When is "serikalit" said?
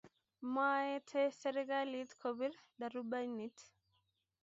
1.41-2.09